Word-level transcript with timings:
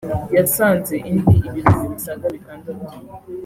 yasanze 0.37 0.95
indi 1.09 1.35
ibihumbi 1.47 1.85
bisaga 1.97 2.25
bitandatu 2.35 2.87